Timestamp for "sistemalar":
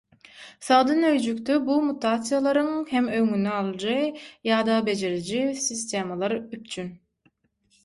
5.69-6.39